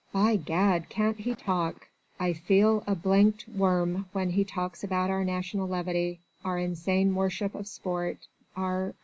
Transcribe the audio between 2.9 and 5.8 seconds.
d d worm when he talks about our national